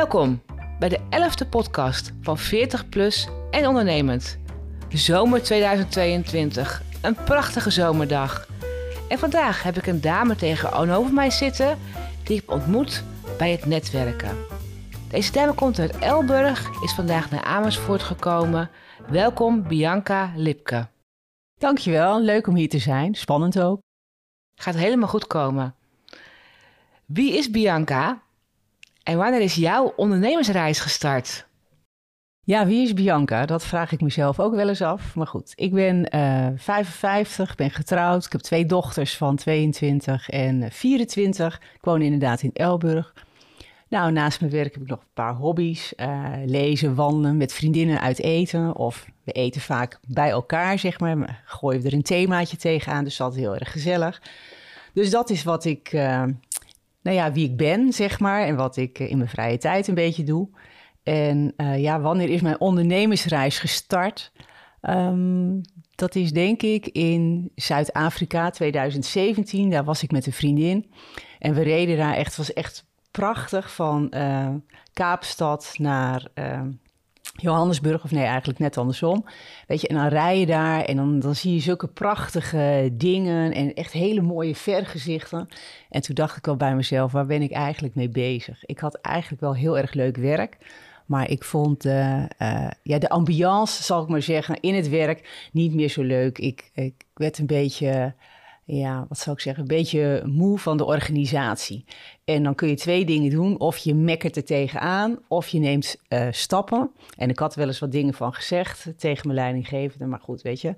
[0.00, 0.42] Welkom
[0.78, 4.38] bij de 11e podcast van 40 Plus en Ondernemend.
[4.88, 8.48] Zomer 2022, een prachtige zomerdag.
[9.08, 11.78] En vandaag heb ik een dame tegenover mij zitten
[12.22, 13.04] die ik ontmoet
[13.38, 14.36] bij het netwerken.
[15.10, 18.70] Deze dame komt uit Elburg, is vandaag naar Amersfoort gekomen.
[19.08, 20.88] Welkom Bianca Lipke.
[21.58, 23.14] Dankjewel, leuk om hier te zijn.
[23.14, 23.80] Spannend ook.
[24.54, 25.74] Gaat helemaal goed komen.
[27.06, 28.22] Wie is Bianca
[29.02, 31.48] en wanneer is jouw ondernemersreis gestart?
[32.44, 33.46] Ja, wie is Bianca?
[33.46, 35.14] Dat vraag ik mezelf ook wel eens af.
[35.14, 38.24] Maar goed, ik ben uh, 55, ben getrouwd.
[38.24, 41.60] Ik heb twee dochters van 22 en 24.
[41.74, 43.14] Ik woon inderdaad in Elburg.
[43.88, 45.92] Nou, naast mijn werk heb ik nog een paar hobby's.
[45.96, 48.76] Uh, lezen, wandelen, met vriendinnen uit eten.
[48.76, 51.42] Of we eten vaak bij elkaar, zeg maar.
[51.60, 54.22] we er een themaatje tegenaan, dus dat is heel erg gezellig.
[54.92, 56.24] Dus dat is wat ik, uh,
[57.02, 58.42] nou ja, wie ik ben, zeg maar.
[58.42, 60.48] En wat ik in mijn vrije tijd een beetje doe.
[61.02, 64.32] En uh, ja, wanneer is mijn ondernemersreis gestart?
[64.82, 65.60] Um,
[65.94, 69.70] dat is denk ik in Zuid-Afrika 2017.
[69.70, 70.90] Daar was ik met een vriendin.
[71.38, 74.54] En we reden daar echt, het was echt prachtig van uh,
[74.92, 76.60] Kaapstad naar uh,
[77.40, 79.24] Johannesburg, of nee, eigenlijk net andersom.
[79.66, 83.52] Weet je, en dan rij je daar en dan, dan zie je zulke prachtige dingen
[83.52, 85.48] en echt hele mooie vergezichten.
[85.90, 88.64] En toen dacht ik al bij mezelf, waar ben ik eigenlijk mee bezig?
[88.64, 90.56] Ik had eigenlijk wel heel erg leuk werk.
[91.06, 95.48] Maar ik vond uh, uh, ja, de ambiance, zal ik maar zeggen, in het werk
[95.52, 96.38] niet meer zo leuk.
[96.38, 98.14] Ik, ik werd een beetje
[98.64, 101.84] ja, wat zou ik zeggen, een beetje moe van de organisatie.
[102.24, 103.58] En dan kun je twee dingen doen.
[103.58, 106.90] Of je mekkert er tegenaan, of je neemt uh, stappen.
[107.16, 110.06] En ik had wel eens wat dingen van gezegd tegen mijn leidinggevende.
[110.06, 110.74] Maar goed, weet je.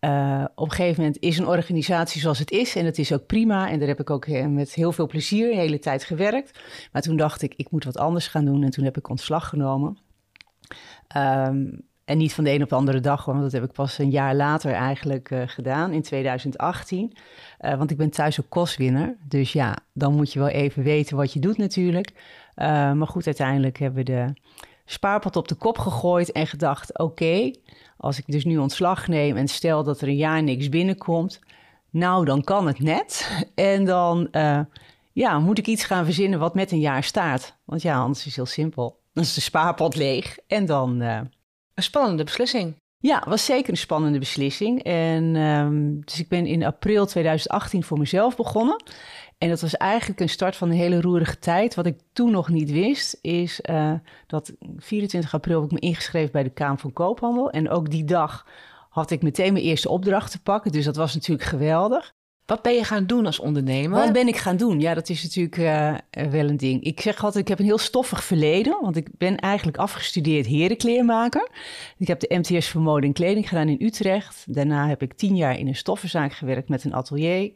[0.00, 2.76] Uh, op een gegeven moment is een organisatie zoals het is.
[2.76, 3.70] En dat is ook prima.
[3.70, 6.60] En daar heb ik ook met heel veel plezier de hele tijd gewerkt.
[6.92, 8.62] Maar toen dacht ik, ik moet wat anders gaan doen.
[8.62, 9.98] En toen heb ik ontslag genomen.
[11.16, 13.98] Um, en niet van de een op de andere dag, want dat heb ik pas
[13.98, 17.16] een jaar later eigenlijk uh, gedaan, in 2018.
[17.60, 19.16] Uh, want ik ben thuis ook kostwinner.
[19.28, 22.10] Dus ja, dan moet je wel even weten wat je doet natuurlijk.
[22.56, 24.32] Uh, maar goed, uiteindelijk hebben we de
[24.84, 26.98] spaarpot op de kop gegooid en gedacht...
[26.98, 27.50] oké,
[27.96, 31.40] als ik dus nu ontslag neem en stel dat er een jaar niks binnenkomt...
[31.90, 33.30] nou, dan kan het net.
[33.54, 34.28] En dan
[35.12, 37.56] ja, moet ik iets gaan verzinnen wat met een jaar staat.
[37.64, 39.00] Want ja, anders is het heel simpel.
[39.12, 41.02] Dan is de spaarpot leeg en dan
[41.74, 42.76] een spannende beslissing.
[42.98, 44.82] Ja, was zeker een spannende beslissing.
[44.82, 48.82] En um, dus ik ben in april 2018 voor mezelf begonnen.
[49.38, 51.74] En dat was eigenlijk een start van een hele roerige tijd.
[51.74, 53.92] Wat ik toen nog niet wist, is uh,
[54.26, 57.50] dat 24 april heb ik me ingeschreven bij de Kamer van Koophandel.
[57.50, 58.46] En ook die dag
[58.88, 60.72] had ik meteen mijn eerste opdracht te pakken.
[60.72, 62.14] Dus dat was natuurlijk geweldig.
[62.46, 63.98] Wat ben je gaan doen als ondernemer?
[63.98, 64.80] Wat ben ik gaan doen?
[64.80, 65.94] Ja, dat is natuurlijk uh,
[66.30, 66.82] wel een ding.
[66.82, 68.78] Ik zeg altijd, ik heb een heel stoffig verleden.
[68.80, 71.48] Want ik ben eigenlijk afgestudeerd herenkleermaker.
[71.98, 74.44] Ik heb de MTS voor mode en kleding gedaan in Utrecht.
[74.48, 77.52] Daarna heb ik tien jaar in een stoffenzaak gewerkt met een atelier.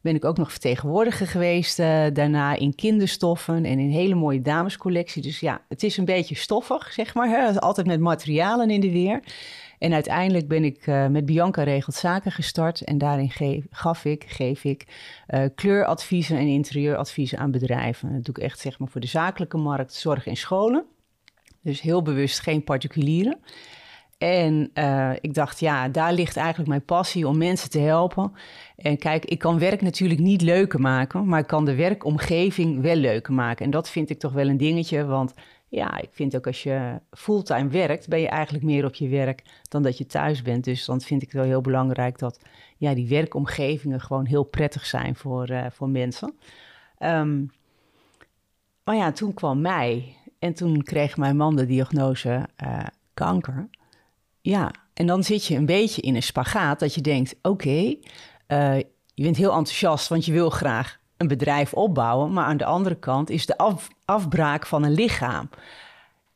[0.00, 1.78] Ben ik ook nog vertegenwoordiger geweest.
[1.78, 5.22] Uh, daarna in kinderstoffen en in een hele mooie damescollectie.
[5.22, 7.28] Dus ja, het is een beetje stoffig, zeg maar.
[7.28, 7.60] Hè?
[7.60, 9.20] Altijd met materialen in de weer.
[9.80, 12.80] En uiteindelijk ben ik uh, met Bianca Regelt Zaken gestart.
[12.80, 13.30] En daarin
[13.70, 14.86] gaf ik, geef ik
[15.28, 18.12] uh, kleuradviezen en interieuradviezen aan bedrijven.
[18.12, 20.84] Dat doe ik echt zeg maar voor de zakelijke markt, zorg en scholen.
[21.62, 23.38] Dus heel bewust geen particulieren.
[24.18, 28.32] En uh, ik dacht, ja, daar ligt eigenlijk mijn passie om mensen te helpen.
[28.76, 32.96] En kijk, ik kan werk natuurlijk niet leuker maken, maar ik kan de werkomgeving wel
[32.96, 33.64] leuker maken.
[33.64, 35.34] En dat vind ik toch wel een dingetje, want
[35.70, 39.42] ja, ik vind ook als je fulltime werkt, ben je eigenlijk meer op je werk
[39.68, 40.64] dan dat je thuis bent.
[40.64, 42.40] Dus dan vind ik het wel heel belangrijk dat
[42.76, 46.38] ja, die werkomgevingen gewoon heel prettig zijn voor, uh, voor mensen.
[46.98, 47.50] Um,
[48.84, 53.68] maar ja, toen kwam mei en toen kreeg mijn man de diagnose uh, kanker.
[54.40, 57.96] Ja, en dan zit je een beetje in een spagaat dat je denkt, oké,
[58.48, 58.78] uh,
[59.14, 62.32] je bent heel enthousiast, want je wil graag een bedrijf opbouwen.
[62.32, 65.48] Maar aan de andere kant is de af, afbraak van een lichaam.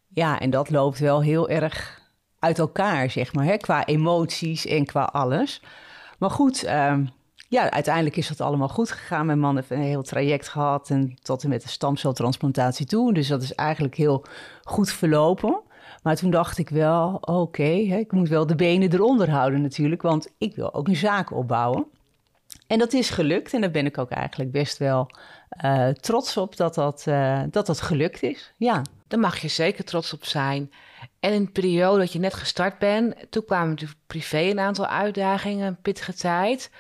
[0.09, 2.03] Ja, en dat loopt wel heel erg
[2.39, 5.63] uit elkaar, zeg maar, hè, qua emoties en qua alles.
[6.19, 6.97] Maar goed, uh,
[7.49, 9.27] ja, uiteindelijk is dat allemaal goed gegaan.
[9.27, 13.13] Mijn man heeft een heel traject gehad en tot en met de stamceltransplantatie toe.
[13.13, 14.25] Dus dat is eigenlijk heel
[14.63, 15.61] goed verlopen.
[16.03, 20.33] Maar toen dacht ik wel, oké, ik moet wel de benen eronder houden natuurlijk, want
[20.39, 21.87] ik wil ook een zaak opbouwen.
[22.67, 25.11] En dat is gelukt en daar ben ik ook eigenlijk best wel
[25.65, 28.53] uh, trots op dat dat, uh, dat dat gelukt is.
[28.57, 28.83] Ja.
[29.09, 30.73] Daar mag je zeker trots op zijn.
[31.21, 34.87] En in de periode dat je net gestart bent, toen kwamen natuurlijk privé een aantal
[34.87, 36.71] uitdagingen, een pittige tijd.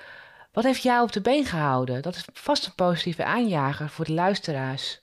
[0.53, 2.03] Wat heeft jou op de been gehouden?
[2.03, 5.03] Dat is vast een positieve aanjager voor de luisteraars.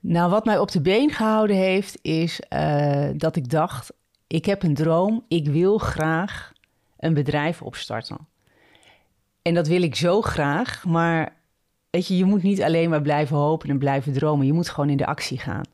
[0.00, 3.92] Nou, wat mij op de been gehouden heeft, is uh, dat ik dacht:
[4.26, 6.52] ik heb een droom, ik wil graag
[6.96, 8.28] een bedrijf opstarten.
[9.44, 11.36] En dat wil ik zo graag, maar
[11.90, 14.46] weet je, je moet niet alleen maar blijven hopen en blijven dromen.
[14.46, 15.64] Je moet gewoon in de actie gaan.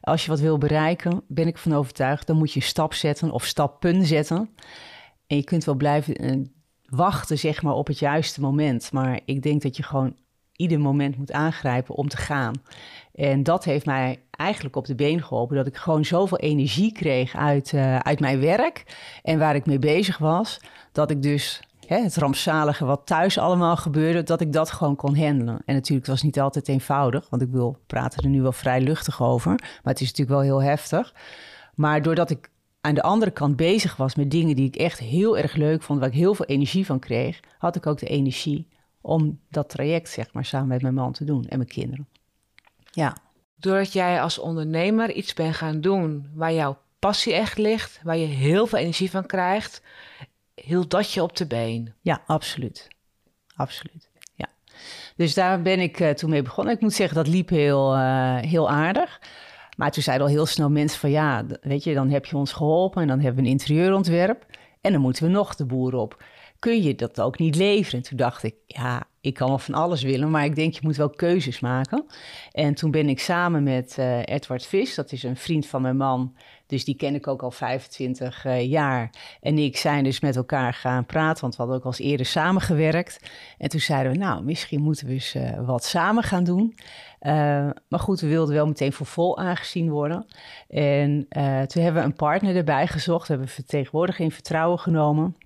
[0.00, 3.44] Als je wat wil bereiken, ben ik van overtuigd, dan moet je stap zetten of
[3.44, 4.50] stappen zetten.
[5.26, 6.36] En je kunt wel blijven eh,
[6.84, 8.92] wachten, zeg maar, op het juiste moment.
[8.92, 10.16] Maar ik denk dat je gewoon
[10.56, 12.62] ieder moment moet aangrijpen om te gaan.
[13.14, 15.56] En dat heeft mij eigenlijk op de been geholpen.
[15.56, 18.84] Dat ik gewoon zoveel energie kreeg uit, uh, uit mijn werk
[19.22, 20.60] en waar ik mee bezig was.
[20.92, 21.60] Dat ik dus
[21.98, 25.62] het rampzalige wat thuis allemaal gebeurde, dat ik dat gewoon kon handelen.
[25.64, 28.80] En natuurlijk was het niet altijd eenvoudig, want ik wil praten er nu wel vrij
[28.80, 29.50] luchtig over.
[29.50, 31.14] Maar het is natuurlijk wel heel heftig.
[31.74, 32.50] Maar doordat ik
[32.80, 35.98] aan de andere kant bezig was met dingen die ik echt heel erg leuk vond,
[35.98, 38.68] waar ik heel veel energie van kreeg, had ik ook de energie
[39.00, 42.08] om dat traject, zeg maar, samen met mijn man te doen en mijn kinderen.
[42.90, 43.16] Ja.
[43.56, 48.26] Doordat jij als ondernemer iets bent gaan doen waar jouw passie echt ligt, waar je
[48.26, 49.82] heel veel energie van krijgt,
[50.64, 51.94] hield dat je op de been?
[52.00, 52.88] Ja, absoluut.
[53.54, 54.10] Absoluut.
[54.34, 54.46] Ja.
[55.16, 56.74] Dus daar ben ik uh, toen mee begonnen.
[56.74, 59.20] Ik moet zeggen, dat liep heel, uh, heel aardig.
[59.76, 62.52] Maar toen zeiden al heel snel mensen van ja, weet je, dan heb je ons
[62.52, 64.46] geholpen en dan hebben we een interieurontwerp
[64.80, 66.22] en dan moeten we nog de boer op.
[66.58, 68.00] Kun je dat ook niet leveren?
[68.00, 70.80] En toen dacht ik, ja, ik kan wel van alles willen, maar ik denk je
[70.82, 72.04] moet wel keuzes maken.
[72.52, 75.96] En toen ben ik samen met uh, Edward Vis, dat is een vriend van mijn
[75.96, 76.36] man,
[76.70, 79.10] dus die ken ik ook al 25 uh, eh, jaar.
[79.40, 82.26] En ik zijn dus met elkaar gaan praten, want we hadden ook al eens eerder
[82.26, 83.30] samengewerkt.
[83.58, 86.74] En toen zeiden we, nou, misschien moeten we eens uh, wat samen gaan doen.
[87.22, 87.32] Uh,
[87.88, 90.26] maar goed, we wilden wel meteen voor vol aangezien worden.
[90.68, 91.26] En
[91.66, 95.36] toen hebben we een partner erbij gezocht, hebben we vertegenwoordiger in vertrouwen genomen.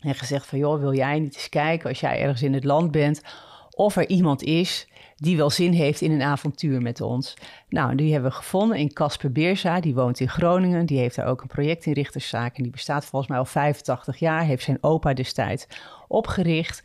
[0.00, 2.90] En gezegd van, joh, wil jij niet eens kijken als jij ergens in het land
[2.90, 3.22] bent...
[3.70, 4.88] of er iemand is
[5.20, 7.34] die wel zin heeft in een avontuur met ons.
[7.68, 9.80] Nou, die hebben we gevonden in Casper Beerza.
[9.80, 10.86] Die woont in Groningen.
[10.86, 12.56] Die heeft daar ook een projectinrichterszaak.
[12.56, 14.44] En die bestaat volgens mij al 85 jaar.
[14.44, 15.66] Heeft zijn opa destijds
[16.08, 16.82] opgericht.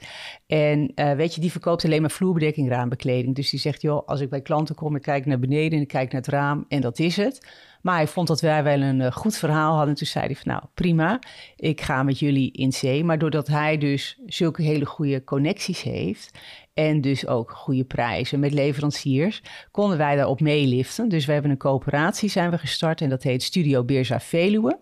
[0.48, 3.36] En uh, weet je, die verkoopt alleen maar vloerbedekking, raambekleding.
[3.36, 5.88] Dus die zegt, joh, als ik bij klanten kom, ik kijk naar beneden en ik
[5.88, 7.48] kijk naar het raam en dat is het.
[7.82, 9.96] Maar hij vond dat wij wel een uh, goed verhaal hadden.
[9.96, 11.20] Toen zei hij van, nou, prima,
[11.56, 13.04] ik ga met jullie in zee.
[13.04, 16.40] Maar doordat hij dus zulke hele goede connecties heeft
[16.75, 19.42] en dus ook goede prijzen met leveranciers,
[19.72, 21.10] konden wij daarop meeliften.
[21.10, 24.80] Dus we hebben een coöperatie zijn we gestart en dat heet Studio Beerza Veluwe.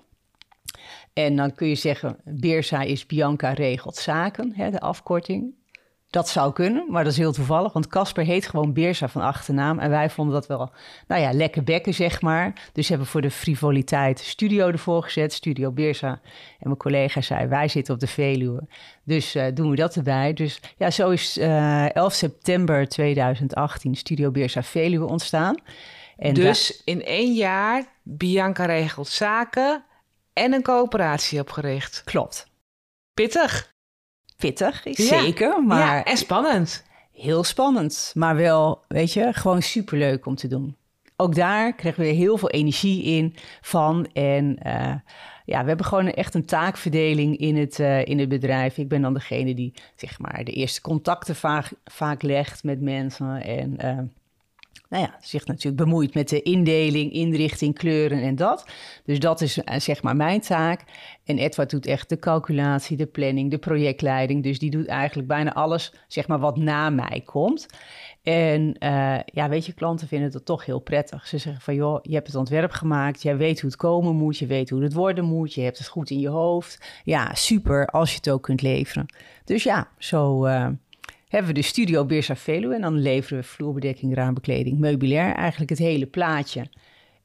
[1.13, 5.53] En dan kun je zeggen, Beerza is Bianca regelt zaken, hè, de afkorting.
[6.13, 7.73] Dat zou kunnen, maar dat is heel toevallig.
[7.73, 9.79] Want Casper heet gewoon Beersa van achternaam.
[9.79, 10.71] En wij vonden dat wel,
[11.07, 12.69] nou ja, lekker bekken, zeg maar.
[12.73, 15.33] Dus hebben voor de frivoliteit studio ervoor gezet.
[15.33, 16.09] Studio Beersa.
[16.09, 16.19] En
[16.59, 18.67] mijn collega zei, wij zitten op de Veluwe.
[19.03, 20.33] Dus uh, doen we dat erbij.
[20.33, 25.55] Dus ja, zo is uh, eh, 11 september 2018 Studio Beersa Veluwe ontstaan.
[26.17, 29.83] En dus in één jaar Bianca regelt zaken
[30.33, 32.01] en een coöperatie opgericht.
[32.03, 32.47] Klopt.
[33.13, 33.72] Pittig
[34.47, 35.63] pittig, zeker.
[35.63, 36.83] Maar ja, en spannend.
[37.11, 40.75] Heel spannend, maar wel, weet je, gewoon superleuk om te doen.
[41.15, 44.07] Ook daar kregen we heel veel energie in van.
[44.13, 44.93] En uh,
[45.45, 48.77] ja, we hebben gewoon echt een taakverdeling in het, uh, in het bedrijf.
[48.77, 53.43] Ik ben dan degene die, zeg maar, de eerste contacten vaak, vaak legt met mensen.
[53.43, 53.99] En uh,
[54.93, 58.65] nou ja, zich natuurlijk bemoeit met de indeling, inrichting, kleuren en dat.
[59.05, 60.83] Dus dat is eh, zeg maar mijn taak.
[61.23, 64.43] En Edward doet echt de calculatie, de planning, de projectleiding.
[64.43, 67.65] Dus die doet eigenlijk bijna alles, zeg maar, wat na mij komt.
[68.23, 71.27] En uh, ja, weet je, klanten vinden het toch heel prettig.
[71.27, 74.37] Ze zeggen van, joh, je hebt het ontwerp gemaakt, jij weet hoe het komen moet,
[74.37, 77.01] je weet hoe het worden moet, je hebt het goed in je hoofd.
[77.03, 79.05] Ja, super, als je het ook kunt leveren.
[79.45, 80.45] Dus ja, zo...
[80.45, 80.67] Uh,
[81.33, 82.75] hebben we de Studio Beersa Veluwe.
[82.75, 85.35] En dan leveren we vloerbedekking, raambekleding, meubilair.
[85.35, 86.67] Eigenlijk het hele plaatje.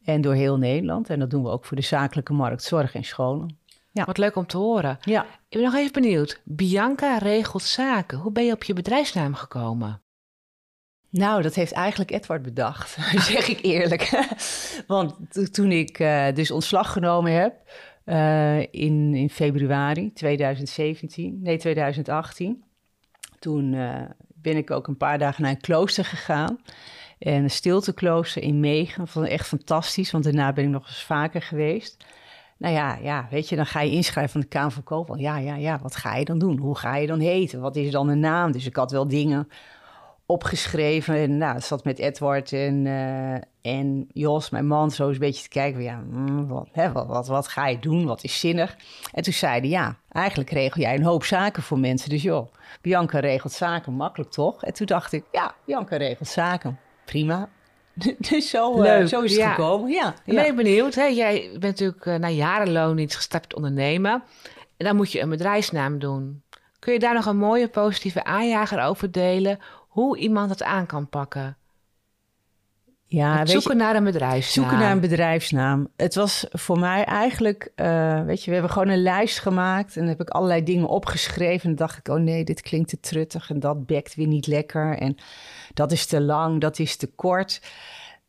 [0.04, 1.10] En door heel Nederland.
[1.10, 3.58] En dat doen we ook voor de zakelijke markt, zorg en scholen.
[3.92, 4.04] Ja.
[4.04, 4.98] Wat leuk om te horen.
[5.00, 5.22] Ja.
[5.24, 6.40] Ik ben nog even benieuwd.
[6.44, 8.18] Bianca regelt zaken.
[8.18, 10.02] Hoe ben je op je bedrijfsnaam gekomen?
[11.10, 12.96] Nou, dat heeft eigenlijk Edward bedacht,
[13.32, 14.28] zeg ik eerlijk.
[14.86, 15.16] Want
[15.54, 17.54] toen ik uh, dus ontslag genomen heb
[18.04, 22.64] uh, in, in februari 2017, nee 2018,
[23.38, 24.00] toen uh,
[24.34, 26.60] ben ik ook een paar dagen naar een klooster gegaan.
[27.18, 29.08] En een stilteklooster in Megen.
[29.08, 32.04] Vond ik echt fantastisch, want daarna ben ik nog eens vaker geweest.
[32.58, 35.18] Nou ja, ja, weet je, dan ga je inschrijven van de Kamer van.
[35.18, 36.58] Ja, ja, ja, wat ga je dan doen?
[36.58, 37.60] Hoe ga je dan heten?
[37.60, 38.52] Wat is dan een naam?
[38.52, 39.48] Dus ik had wel dingen
[40.30, 41.14] opgeschreven.
[41.14, 43.34] En nou, zat met Edward en, uh,
[43.74, 45.82] en Jos, mijn man, zo eens een beetje te kijken.
[45.82, 48.06] Ja, mm, wat, hè, wat, wat, wat, ga je doen?
[48.06, 48.76] Wat is zinnig?
[49.12, 52.10] En toen zeiden ja, eigenlijk regel jij een hoop zaken voor mensen.
[52.10, 54.64] Dus joh, Bianca regelt zaken, makkelijk toch?
[54.64, 57.48] En toen dacht ik, ja, Bianca regelt zaken, prima.
[58.30, 59.90] dus zo, uh, zo is het gekomen.
[59.90, 60.34] Ja, ja.
[60.34, 60.94] Ben ik benieuwd.
[60.94, 61.04] Hè?
[61.04, 64.22] Jij bent natuurlijk uh, na jarenloon iets gestapt ondernemen.
[64.76, 66.42] En dan moet je een bedrijfsnaam doen.
[66.78, 69.58] Kun je daar nog een mooie positieve aanjager over delen?
[69.88, 71.56] Hoe iemand het aan kan pakken?
[73.10, 74.64] Ja, zoeken naar een bedrijfsnaam.
[74.64, 75.88] Zoeken naar een bedrijfsnaam.
[75.96, 80.00] Het was voor mij eigenlijk, uh, weet je, we hebben gewoon een lijst gemaakt en
[80.00, 81.70] dan heb ik allerlei dingen opgeschreven.
[81.70, 84.46] En dan dacht ik, oh nee, dit klinkt te truttig en dat bekt weer niet
[84.46, 84.98] lekker.
[84.98, 85.16] En
[85.74, 87.62] dat is te lang, dat is te kort.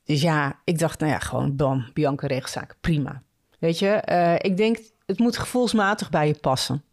[0.04, 3.22] Dus ja, ik dacht, nou ja, gewoon bam, Bianca rechtszaak, prima.
[3.60, 6.84] Weet je, uh, ik denk, het moet gevoelsmatig bij je passen.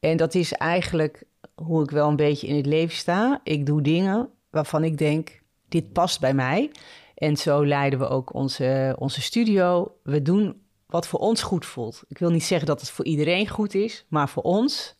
[0.00, 3.40] En dat is eigenlijk hoe ik wel een beetje in het leven sta.
[3.42, 6.70] Ik doe dingen waarvan ik denk, dit past bij mij.
[7.14, 9.94] En zo leiden we ook onze, onze studio.
[10.02, 12.02] We doen wat voor ons goed voelt.
[12.08, 14.96] Ik wil niet zeggen dat het voor iedereen goed is, maar voor ons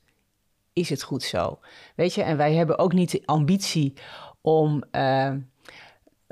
[0.73, 1.59] is het goed zo.
[1.97, 3.93] Weet je, en wij hebben ook niet de ambitie
[4.41, 5.33] om uh,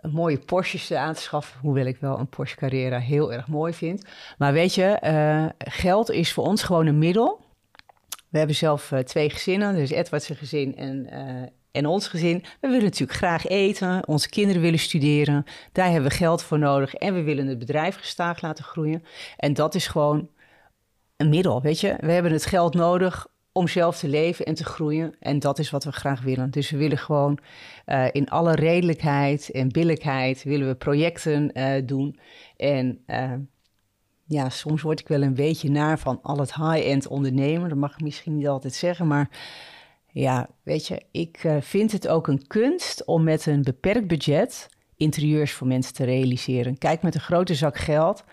[0.03, 1.61] mooie Porsche aan te schaffen.
[1.61, 4.05] Hoewel ik wel een Porsche Carrera heel erg mooi vind.
[4.39, 7.41] Maar weet je, uh, geld is voor ons gewoon een middel.
[8.31, 11.09] We hebben zelf uh, twee gezinnen, dus Edward's gezin en
[11.73, 16.17] en ons gezin, we willen natuurlijk graag eten, onze kinderen willen studeren, daar hebben we
[16.17, 19.03] geld voor nodig en we willen het bedrijf gestaag laten groeien.
[19.37, 20.29] En dat is gewoon
[21.17, 21.97] een middel, weet je.
[22.01, 25.71] We hebben het geld nodig om zelf te leven en te groeien en dat is
[25.71, 26.51] wat we graag willen.
[26.51, 27.39] Dus we willen gewoon
[27.87, 31.53] uh, in alle redelijkheid en billijkheid willen we projecten
[31.87, 32.19] doen
[32.57, 33.05] en...
[34.31, 37.69] ja, soms word ik wel een beetje naar van al het high-end ondernemen.
[37.69, 39.31] Dat mag ik misschien niet altijd zeggen, maar
[40.07, 44.69] ja, weet je, ik uh, vind het ook een kunst om met een beperkt budget
[44.97, 46.79] interieurs voor mensen te realiseren.
[46.79, 48.25] Kijk, met een grote zak geld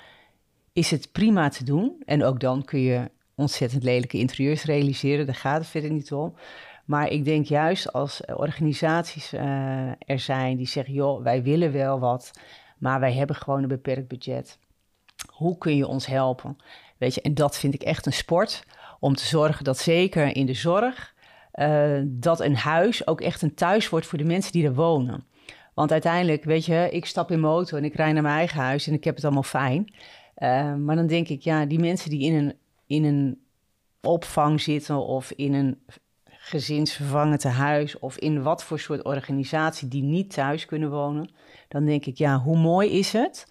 [0.73, 2.01] is het prima te doen.
[2.05, 5.25] En ook dan kun je ontzettend lelijke interieurs realiseren.
[5.25, 6.33] Daar gaat het verder niet om.
[6.85, 9.41] Maar ik denk juist als organisaties uh,
[9.89, 12.31] er zijn die zeggen: joh, wij willen wel wat,
[12.77, 14.59] maar wij hebben gewoon een beperkt budget.
[15.25, 16.57] Hoe kun je ons helpen?
[16.97, 18.63] Weet je, en dat vind ik echt een sport.
[18.99, 21.15] Om te zorgen dat zeker in de zorg
[21.53, 25.25] uh, dat een huis ook echt een thuis wordt voor de mensen die er wonen.
[25.73, 28.87] Want uiteindelijk, weet je, ik stap in motor en ik rij naar mijn eigen huis
[28.87, 29.93] en ik heb het allemaal fijn.
[30.37, 32.53] Uh, maar dan denk ik, ja, die mensen die in een,
[32.85, 33.41] in een
[34.01, 35.79] opvang zitten of in een
[36.25, 41.29] gezinsvervangend huis of in wat voor soort organisatie die niet thuis kunnen wonen,
[41.67, 43.47] dan denk ik, ja, hoe mooi is het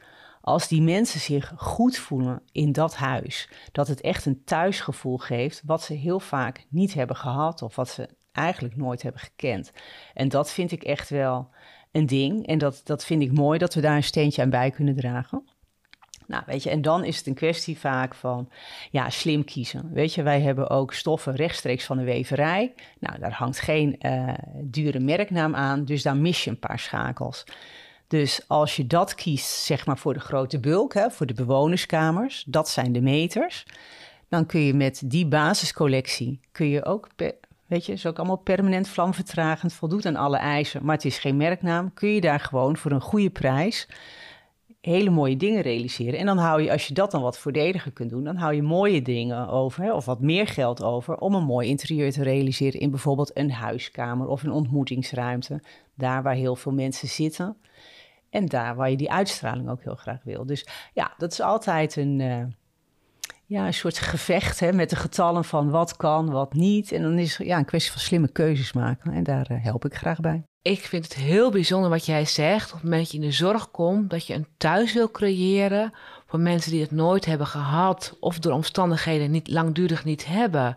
[0.46, 5.62] als die mensen zich goed voelen in dat huis, dat het echt een thuisgevoel geeft,
[5.64, 9.72] wat ze heel vaak niet hebben gehad of wat ze eigenlijk nooit hebben gekend.
[10.14, 11.48] En dat vind ik echt wel
[11.92, 12.46] een ding.
[12.46, 15.44] En dat, dat vind ik mooi dat we daar een steentje aan bij kunnen dragen.
[16.26, 18.48] Nou, weet je, en dan is het een kwestie vaak van,
[18.90, 19.92] ja, slim kiezen.
[19.92, 22.74] Weet je, wij hebben ook stoffen rechtstreeks van de weverij.
[22.98, 27.44] Nou, daar hangt geen uh, dure merknaam aan, dus daar mis je een paar schakels.
[28.08, 32.44] Dus als je dat kiest, zeg maar voor de grote bulk, hè, voor de bewonerskamers,
[32.46, 33.66] dat zijn de meters,
[34.28, 37.08] dan kun je met die basiscollectie, kun je ook,
[37.66, 41.36] weet je, is ook allemaal permanent vlamvertragend, voldoet aan alle eisen, maar het is geen
[41.36, 43.88] merknaam, kun je daar gewoon voor een goede prijs
[44.86, 46.18] hele mooie dingen realiseren.
[46.18, 48.62] En dan hou je, als je dat dan wat voordeliger kunt doen, dan hou je
[48.62, 52.80] mooie dingen over, hè, of wat meer geld over, om een mooi interieur te realiseren
[52.80, 55.62] in bijvoorbeeld een huiskamer of een ontmoetingsruimte,
[55.94, 57.56] daar waar heel veel mensen zitten.
[58.36, 60.46] En daar waar je die uitstraling ook heel graag wil.
[60.46, 62.44] Dus ja, dat is altijd een, uh,
[63.46, 66.92] ja, een soort gevecht hè, met de getallen van wat kan, wat niet.
[66.92, 69.12] En dan is het ja, een kwestie van slimme keuzes maken.
[69.12, 70.42] En daar uh, help ik graag bij.
[70.62, 72.66] Ik vind het heel bijzonder wat jij zegt.
[72.66, 75.92] Op het moment dat je in de zorg komt, dat je een thuis wil creëren
[76.26, 80.76] voor mensen die het nooit hebben gehad of door omstandigheden niet langdurig niet hebben.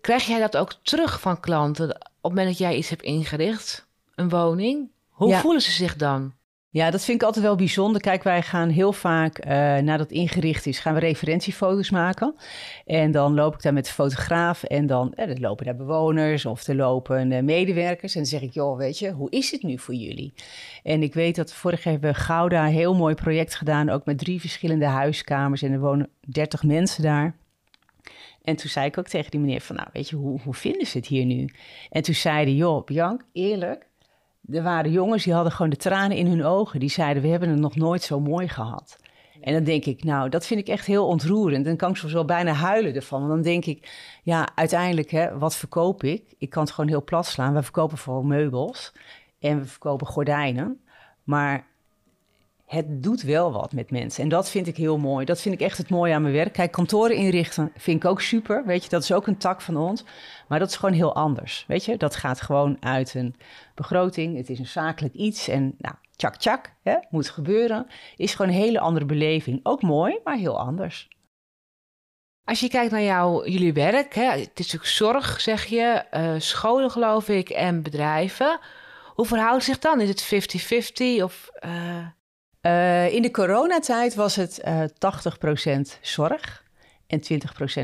[0.00, 3.86] Krijg jij dat ook terug van klanten op het moment dat jij iets hebt ingericht,
[4.14, 4.90] een woning?
[5.08, 6.38] Hoe voelen ze zich dan?
[6.72, 8.00] Ja, dat vind ik altijd wel bijzonder.
[8.00, 12.34] Kijk, wij gaan heel vaak, uh, nadat ingericht is, gaan we referentiefoto's maken.
[12.86, 16.46] En dan loop ik daar met de fotograaf en dan, eh, er lopen daar bewoners
[16.46, 18.14] of er lopen uh, medewerkers.
[18.14, 20.32] En dan zeg ik, joh, weet je, hoe is het nu voor jullie?
[20.82, 24.04] En ik weet dat vorig jaar hebben we Gouda een heel mooi project gedaan, ook
[24.04, 25.62] met drie verschillende huiskamers.
[25.62, 27.36] En er wonen 30 mensen daar.
[28.42, 30.86] En toen zei ik ook tegen die meneer van, nou, weet je, hoe, hoe vinden
[30.86, 31.48] ze het hier nu?
[31.90, 33.89] En toen zei hij, joh, Bianc, eerlijk,
[34.52, 36.80] er waren jongens die hadden gewoon de tranen in hun ogen.
[36.80, 38.98] Die zeiden, we hebben het nog nooit zo mooi gehad.
[39.40, 41.64] En dan denk ik, nou, dat vind ik echt heel ontroerend.
[41.64, 43.20] Dan kan ik soms wel bijna huilen ervan.
[43.20, 43.90] Want dan denk ik,
[44.22, 46.34] ja, uiteindelijk, hè, wat verkoop ik?
[46.38, 47.54] Ik kan het gewoon heel plat slaan.
[47.54, 48.92] We verkopen vooral meubels
[49.38, 50.80] en we verkopen gordijnen.
[51.24, 51.66] Maar
[52.70, 54.22] het doet wel wat met mensen.
[54.22, 55.24] En dat vind ik heel mooi.
[55.24, 56.52] Dat vind ik echt het mooie aan mijn werk.
[56.52, 58.64] Kijk, kantoren inrichten vind ik ook super.
[58.66, 60.04] Weet je, dat is ook een tak van ons.
[60.48, 61.64] Maar dat is gewoon heel anders.
[61.68, 63.34] Weet je, dat gaat gewoon uit een
[63.74, 64.36] begroting.
[64.36, 65.48] Het is een zakelijk iets.
[65.48, 67.86] En nou, tjak tjak, hè, moet gebeuren.
[68.16, 69.60] Is gewoon een hele andere beleving.
[69.62, 71.08] Ook mooi, maar heel anders.
[72.44, 76.34] Als je kijkt naar jouw, jullie werk, hè, het is natuurlijk zorg, zeg je, uh,
[76.38, 78.58] scholen geloof ik en bedrijven.
[79.14, 80.00] Hoe verhoudt zich dan?
[80.00, 81.50] Is het 50-50 of...
[81.64, 82.06] Uh...
[82.62, 86.64] Uh, in de coronatijd was het uh, 80% zorg
[87.06, 87.20] en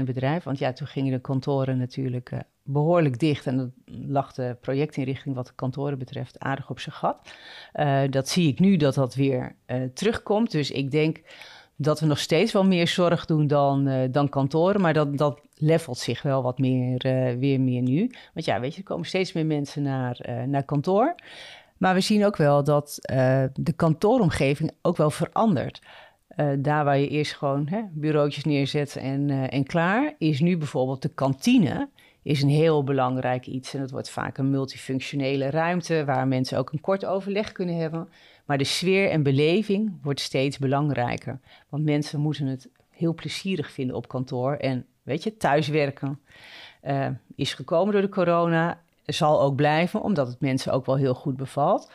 [0.01, 0.45] 20% bedrijf.
[0.45, 3.47] Want ja, toen gingen de kantoren natuurlijk uh, behoorlijk dicht.
[3.47, 7.33] En dan lag de projectinrichting wat de kantoren betreft aardig op zijn gat.
[8.11, 9.55] dat zie ik nu dat dat weer
[9.95, 10.51] terugkomt.
[10.51, 11.21] Dus ik denk
[11.77, 14.81] dat we nog steeds wel meer zorg doen dan, dan kantoren.
[14.81, 16.99] Maar dat, dat levelt zich wel wat meer,
[17.39, 18.11] weer meer nu.
[18.35, 21.15] Want ja, weet je, er komen steeds meer mensen naar, naar kantoor.
[21.79, 25.81] Maar we zien ook wel dat uh, de kantooromgeving ook wel verandert.
[26.37, 30.57] Uh, daar waar je eerst gewoon hè, bureautjes neerzet en, uh, en klaar, is nu
[30.57, 31.89] bijvoorbeeld de kantine
[32.23, 33.75] is een heel belangrijk iets.
[33.75, 38.09] En het wordt vaak een multifunctionele ruimte waar mensen ook een kort overleg kunnen hebben.
[38.45, 41.41] Maar de sfeer en beleving wordt steeds belangrijker.
[41.69, 44.53] Want mensen moeten het heel plezierig vinden op kantoor.
[44.53, 46.21] En weet je, thuiswerken
[47.35, 51.37] is gekomen door de corona zal ook blijven, omdat het mensen ook wel heel goed
[51.37, 51.91] bevalt.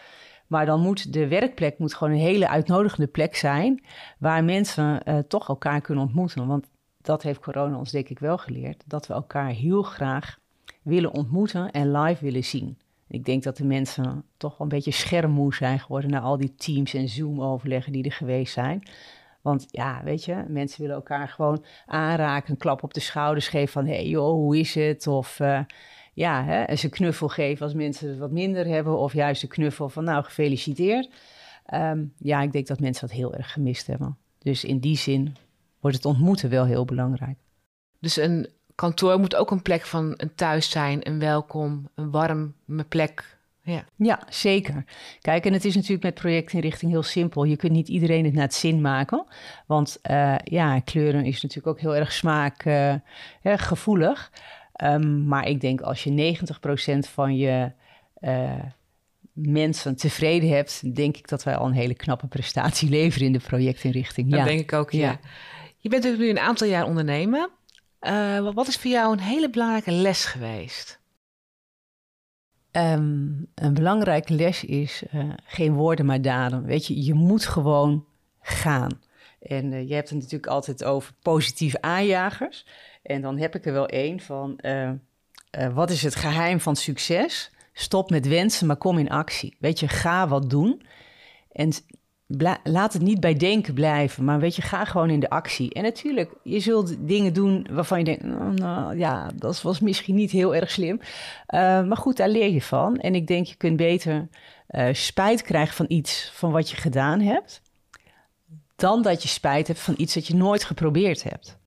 [0.48, 3.84] Maar dan moet de werkplek moet gewoon een hele uitnodigende plek zijn
[4.18, 6.48] waar mensen uh, toch elkaar kunnen ontmoeten.
[6.48, 6.68] Want
[7.02, 10.40] dat heeft corona ons denk ik wel geleerd, dat we elkaar heel graag
[10.82, 12.78] willen ontmoeten en live willen zien.
[13.08, 16.56] Ik denk dat de mensen toch wel een beetje schermmoe zijn geworden na al die
[16.56, 18.84] Teams en Zoom-overleggen die er geweest zijn.
[19.42, 23.72] Want ja, weet je, mensen willen elkaar gewoon aanraken, een klap op de schouders geven
[23.72, 23.86] van...
[23.86, 25.08] hey joh, hoe is het?
[25.08, 25.60] Of uh,
[26.14, 28.98] ja, hè, eens een knuffel geven als mensen het wat minder hebben.
[28.98, 31.10] Of juist een knuffel van nou, gefeliciteerd.
[31.74, 34.18] Um, ja, ik denk dat mensen dat heel erg gemist hebben.
[34.40, 35.36] Dus in die zin
[35.80, 37.38] wordt het ontmoeten wel heel belangrijk.
[38.00, 42.52] Dus een kantoor moet ook een plek van een thuis zijn, een welkom, een warme
[42.88, 43.40] plek.
[43.64, 43.86] Ja.
[43.96, 44.86] ja, zeker.
[45.22, 47.44] Kijk, en het is natuurlijk met projectinrichting heel simpel.
[47.44, 49.26] Je kunt niet iedereen het naar het zin maken.
[49.68, 54.32] Want uh, ja, kleuren is natuurlijk ook heel erg smaakgevoelig.
[54.34, 54.40] Uh,
[54.84, 56.38] Um, maar ik denk als je
[56.96, 57.72] 90% van je
[58.20, 58.64] uh,
[59.34, 63.40] mensen tevreden hebt, denk ik dat wij al een hele knappe prestatie leveren in de
[63.40, 64.30] projectinrichting.
[64.30, 64.46] Dat ja.
[64.46, 65.02] denk ik ook, ja.
[65.02, 65.20] ja.
[65.78, 67.50] Je bent natuurlijk nu een aantal jaar ondernemer.
[68.02, 71.00] Uh, wat is voor jou een hele belangrijke les geweest?
[72.72, 76.64] Um, een belangrijke les is uh, geen woorden maar daden.
[76.64, 78.06] Weet je, je moet gewoon
[78.42, 79.02] gaan.
[79.42, 82.66] En uh, je hebt het natuurlijk altijd over positieve aanjagers.
[83.02, 86.76] En dan heb ik er wel één van, uh, uh, wat is het geheim van
[86.76, 87.52] succes?
[87.74, 89.56] Stop met wensen, maar kom in actie.
[89.60, 90.82] Weet je, ga wat doen.
[91.52, 91.72] En
[92.64, 95.74] laat het niet bij denken blijven, maar weet je, ga gewoon in de actie.
[95.74, 100.16] En natuurlijk, je zult dingen doen waarvan je denkt, nou, nou ja, dat was misschien
[100.16, 101.00] niet heel erg slim.
[101.00, 101.10] Uh,
[101.84, 102.98] maar goed, daar leer je van.
[102.98, 104.28] En ik denk, je kunt beter
[104.92, 107.62] spijt krijgen van iets van wat je gedaan hebt,
[108.76, 111.61] dan dat je spijt hebt van iets dat je nooit geprobeerd hebt.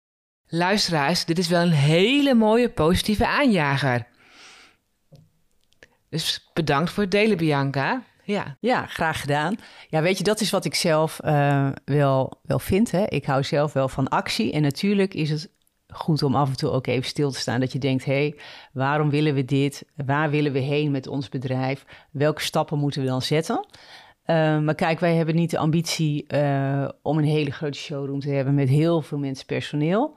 [0.56, 4.06] Luisteraars, dit is wel een hele mooie positieve aanjager.
[6.08, 8.02] Dus bedankt voor het delen, Bianca.
[8.24, 8.56] Ja.
[8.60, 9.56] ja, graag gedaan.
[9.88, 12.90] Ja, weet je, dat is wat ik zelf uh, wel, wel vind.
[12.90, 13.04] Hè?
[13.04, 14.52] Ik hou zelf wel van actie.
[14.52, 15.50] En natuurlijk is het
[15.88, 17.60] goed om af en toe ook even stil te staan.
[17.60, 18.36] Dat je denkt, hé, hey,
[18.72, 19.84] waarom willen we dit?
[20.06, 21.84] Waar willen we heen met ons bedrijf?
[22.10, 23.66] Welke stappen moeten we dan zetten?
[24.26, 28.30] Uh, maar kijk, wij hebben niet de ambitie uh, om een hele grote showroom te
[28.30, 30.14] hebben met heel veel mensen personeel.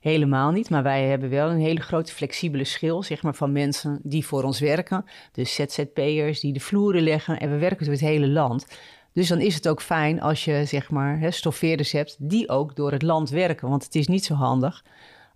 [0.00, 4.00] Helemaal niet, maar wij hebben wel een hele grote flexibele schil zeg maar, van mensen
[4.02, 5.04] die voor ons werken.
[5.32, 8.66] Dus ZZP'ers die de vloeren leggen en we werken door het hele land.
[9.12, 12.76] Dus dan is het ook fijn als je zeg maar hè, stoffeerders hebt die ook
[12.76, 13.68] door het land werken.
[13.68, 14.84] Want het is niet zo handig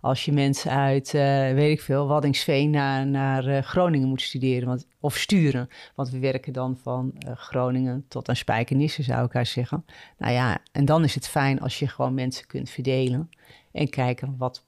[0.03, 1.21] als je mensen uit, uh,
[1.53, 5.69] weet ik veel, Waddingsveen naar, naar uh, Groningen moet studeren want, of sturen.
[5.95, 9.85] Want we werken dan van uh, Groningen tot aan Spijkenisse, zou ik haar zeggen.
[10.17, 13.29] Nou ja, en dan is het fijn als je gewoon mensen kunt verdelen
[13.71, 14.63] en kijken wat,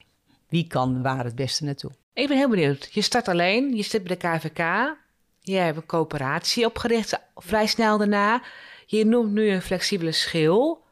[0.49, 1.91] wie kan waar het beste naartoe.
[2.13, 2.89] Ik ben heel benieuwd.
[2.91, 4.95] Je start alleen, je zit bij de KVK,
[5.39, 8.41] je hebt een coöperatie opgericht vrij snel daarna.
[8.85, 10.83] Je noemt nu een flexibele schil.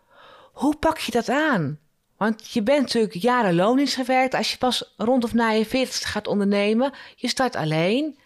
[0.54, 1.80] Hoe pak je dat aan?
[2.24, 4.34] Want je bent natuurlijk jaren loondienst gewerkt.
[4.34, 8.18] Als je pas rond of na je 40 gaat ondernemen, je start alleen.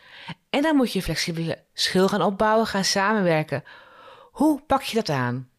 [0.49, 3.63] En dan moet je flexibele schil gaan opbouwen, gaan samenwerken.
[4.31, 5.49] Hoe pak je dat aan?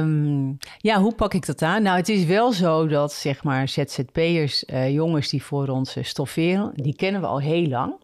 [0.00, 1.82] Um, ja, hoe pak ik dat aan?
[1.82, 6.04] Nou, het is wel zo dat zeg maar ZZP'ers, uh, jongens die voor ons uh,
[6.04, 8.00] stofferen, die kennen we al heel lang.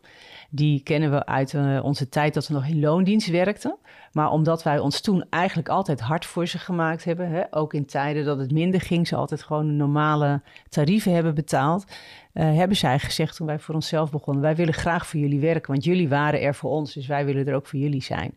[0.55, 3.77] Die kennen we uit eh, onze tijd dat we nog in loondienst werkten.
[4.13, 7.87] Maar omdat wij ons toen eigenlijk altijd hard voor ze gemaakt hebben, hè, ook in
[7.87, 12.99] tijden dat het minder ging, ze altijd gewoon normale tarieven hebben betaald, uh, hebben zij
[12.99, 16.41] gezegd toen wij voor onszelf begonnen, wij willen graag voor jullie werken, want jullie waren
[16.41, 18.35] er voor ons, dus wij willen er ook voor jullie zijn.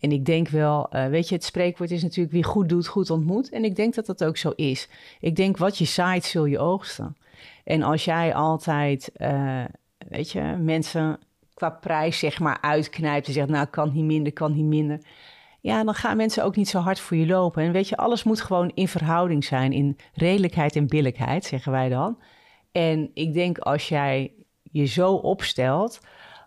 [0.00, 3.10] En ik denk wel, uh, weet je, het spreekwoord is natuurlijk wie goed doet, goed
[3.10, 3.50] ontmoet.
[3.50, 4.88] En ik denk dat dat ook zo is.
[5.20, 7.16] Ik denk wat je zaait, zul je oogsten.
[7.64, 9.12] En als jij altijd,
[10.08, 11.18] weet je, mensen
[11.62, 15.00] qua prijs zeg maar uitknijpt en zegt, nou kan niet minder, kan niet minder.
[15.60, 17.62] Ja, dan gaan mensen ook niet zo hard voor je lopen.
[17.62, 21.88] En weet je, alles moet gewoon in verhouding zijn, in redelijkheid en billijkheid, zeggen wij
[21.88, 22.18] dan.
[22.72, 26.00] En ik denk als jij je zo opstelt,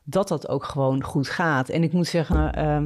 [0.04, 1.69] dat dat ook gewoon goed gaat.
[1.69, 2.82] En ik moet zeggen, uh,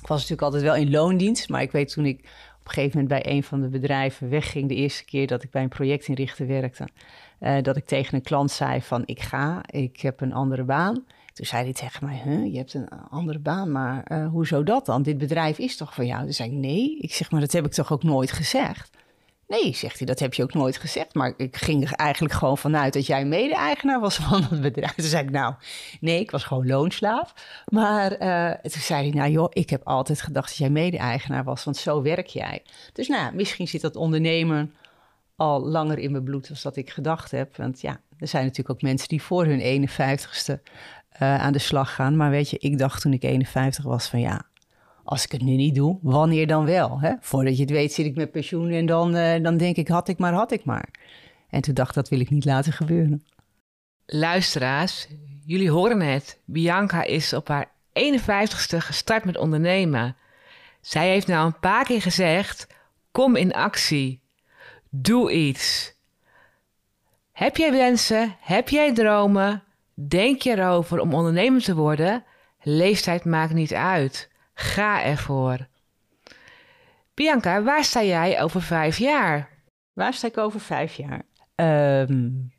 [0.00, 2.18] ik was natuurlijk altijd wel in loondienst, maar ik weet toen ik
[2.58, 5.50] op een gegeven moment bij een van de bedrijven wegging, de eerste keer dat ik
[5.50, 6.88] bij een projectinrichter werkte,
[7.40, 11.04] uh, dat ik tegen een klant zei van ik ga, ik heb een andere baan.
[11.38, 14.86] Toen zei hij tegen mij, huh, je hebt een andere baan, maar uh, hoezo dat
[14.86, 15.02] dan?
[15.02, 16.22] Dit bedrijf is toch voor jou?
[16.22, 16.98] Toen zei ik, nee.
[16.98, 18.90] Ik zeg, maar dat heb ik toch ook nooit gezegd?
[19.46, 21.14] Nee, zegt hij, dat heb je ook nooit gezegd.
[21.14, 24.94] Maar ik ging er eigenlijk gewoon vanuit dat jij mede-eigenaar was van het bedrijf.
[24.94, 25.54] Toen zei ik, nou,
[26.00, 27.34] nee, ik was gewoon loonslaaf.
[27.66, 31.64] Maar uh, toen zei hij, nou joh, ik heb altijd gedacht dat jij mede-eigenaar was,
[31.64, 32.62] want zo werk jij.
[32.92, 34.74] Dus nou, misschien zit dat ondernemen
[35.36, 37.56] al langer in mijn bloed dan dat ik gedacht heb.
[37.56, 40.54] Want ja, er zijn natuurlijk ook mensen die voor hun 51ste uh,
[41.26, 42.16] aan de slag gaan.
[42.16, 44.46] Maar weet je, ik dacht toen ik 51 was van ja,
[45.04, 47.00] als ik het nu niet doe, wanneer dan wel?
[47.00, 47.12] Hè?
[47.20, 50.08] Voordat je het weet zit ik met pensioen en dan, uh, dan denk ik, had
[50.08, 50.88] ik maar, had ik maar.
[51.50, 53.24] En toen dacht dat wil ik niet laten gebeuren.
[54.06, 55.08] Luisteraars,
[55.44, 56.40] jullie horen het.
[56.44, 60.16] Bianca is op haar 51ste gestart met ondernemen.
[60.80, 62.66] Zij heeft nou een paar keer gezegd,
[63.10, 64.20] kom in actie.
[64.90, 65.94] Doe iets.
[67.32, 68.36] Heb jij wensen?
[68.40, 69.62] Heb jij dromen?
[70.06, 72.24] Denk je erover om ondernemer te worden?
[72.62, 74.30] Leeftijd maakt niet uit.
[74.54, 75.68] Ga ervoor.
[77.14, 79.48] Bianca, waar sta jij over vijf jaar?
[79.92, 81.22] Waar sta ik over vijf jaar?
[82.10, 82.52] Um,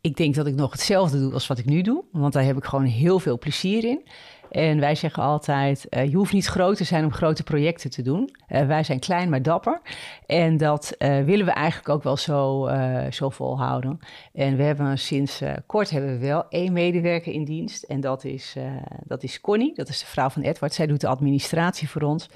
[0.00, 2.56] ik denk dat ik nog hetzelfde doe als wat ik nu doe, want daar heb
[2.56, 4.08] ik gewoon heel veel plezier in.
[4.50, 8.02] En wij zeggen altijd, uh, je hoeft niet groot te zijn om grote projecten te
[8.02, 8.30] doen.
[8.48, 9.80] Uh, wij zijn klein maar dapper.
[10.26, 12.68] En dat uh, willen we eigenlijk ook wel zo,
[13.10, 13.98] zo volhouden.
[14.32, 17.82] En we hebben sinds kort hebben we wel één medewerker in dienst.
[17.82, 18.56] En dat is,
[19.04, 20.74] dat is Connie, dat is de vrouw van Edward.
[20.74, 22.30] Zij doet de administratie voor ons.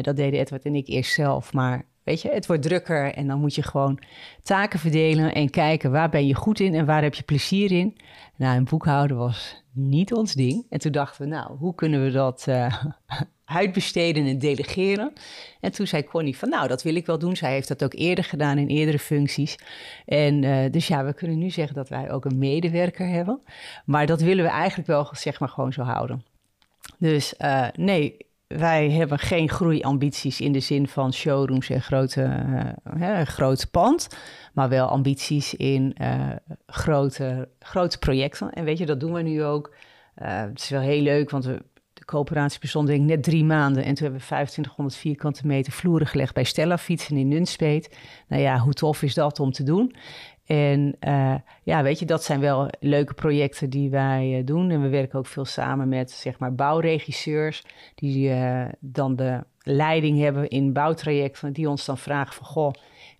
[0.00, 3.40] dat deden Edward en ik eerst zelf, maar Weet je, het wordt drukker en dan
[3.40, 3.98] moet je gewoon
[4.42, 7.96] taken verdelen en kijken waar ben je goed in en waar heb je plezier in.
[8.36, 10.66] Nou, een boekhouden was niet ons ding.
[10.70, 12.84] En toen dachten we, nou, hoe kunnen we dat uh,
[13.60, 15.12] uitbesteden en delegeren?
[15.60, 17.36] En toen zei Connie van, nou, dat wil ik wel doen.
[17.36, 19.58] Zij heeft dat ook eerder gedaan in eerdere functies.
[20.06, 23.40] En uh, dus ja, we kunnen nu zeggen dat wij ook een medewerker hebben.
[23.84, 26.24] Maar dat willen we eigenlijk wel, zeg maar, gewoon zo houden.
[26.98, 28.16] Dus uh, nee,
[28.48, 32.44] wij hebben geen groeiambities in de zin van showrooms en grote,
[32.96, 34.08] uh, groot pand.
[34.52, 36.30] Maar wel ambities in uh,
[36.66, 38.52] grote, grote projecten.
[38.52, 39.74] En weet je, dat doen we nu ook.
[40.22, 43.44] Uh, het is wel heel leuk, want we, de coöperatie bestond denk ik net drie
[43.44, 43.84] maanden.
[43.84, 47.96] En toen hebben we 2500 vierkante meter vloeren gelegd bij Stella Fietsen in Nunspeet.
[48.28, 49.94] Nou ja, hoe tof is dat om te doen?
[50.48, 54.70] En uh, ja, weet je, dat zijn wel leuke projecten die wij uh, doen.
[54.70, 57.64] En we werken ook veel samen met, zeg maar, bouwregisseurs...
[57.94, 61.52] die uh, dan de leiding hebben in bouwtrajecten...
[61.52, 62.72] die ons dan vragen van, goh,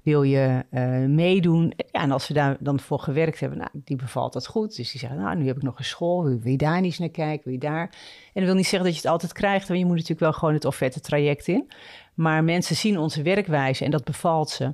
[0.02, 0.64] wil je
[1.08, 1.72] meedoen?
[1.76, 4.76] Ja, en als we daar dan voor gewerkt hebben, nou, die bevalt dat goed.
[4.76, 7.08] Dus die zeggen, nou, nu heb ik nog een school, wil je daar eens naar
[7.08, 7.90] kijken, wil daar?
[8.32, 9.68] En dat wil niet zeggen dat je het altijd krijgt...
[9.68, 11.70] want je moet natuurlijk wel gewoon het offerte traject in.
[12.14, 14.72] Maar mensen zien onze werkwijze en dat bevalt ze...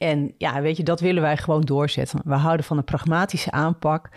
[0.00, 2.20] En ja, weet je, dat willen wij gewoon doorzetten.
[2.24, 4.08] We houden van een pragmatische aanpak.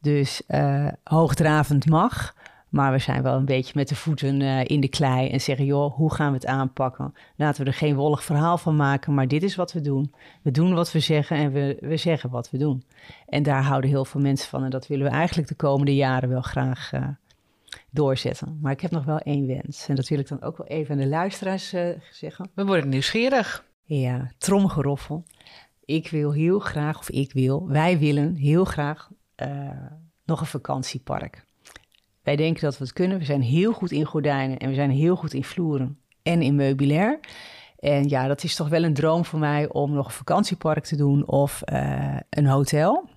[0.00, 2.34] Dus uh, hoogdravend mag.
[2.68, 5.64] Maar we zijn wel een beetje met de voeten uh, in de klei en zeggen:
[5.64, 7.14] joh, hoe gaan we het aanpakken?
[7.36, 10.14] Laten we er geen wollig verhaal van maken, maar dit is wat we doen.
[10.42, 12.84] We doen wat we zeggen en we, we zeggen wat we doen.
[13.28, 14.64] En daar houden heel veel mensen van.
[14.64, 17.08] En dat willen we eigenlijk de komende jaren wel graag uh,
[17.90, 18.58] doorzetten.
[18.60, 19.88] Maar ik heb nog wel één wens.
[19.88, 21.74] En dat wil ik dan ook wel even aan de luisteraars
[22.10, 22.50] zeggen.
[22.54, 23.64] We worden nieuwsgierig.
[23.84, 25.24] Ja, tromgeroffel.
[25.84, 29.70] Ik wil heel graag, of ik wil, wij willen heel graag uh,
[30.24, 31.44] nog een vakantiepark.
[32.22, 33.18] Wij denken dat we het kunnen.
[33.18, 36.54] We zijn heel goed in gordijnen en we zijn heel goed in vloeren en in
[36.54, 37.20] meubilair.
[37.78, 40.96] En ja, dat is toch wel een droom voor mij om nog een vakantiepark te
[40.96, 43.08] doen of uh, een hotel.